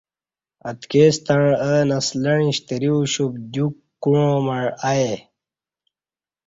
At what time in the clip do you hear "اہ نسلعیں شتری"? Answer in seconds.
1.67-2.89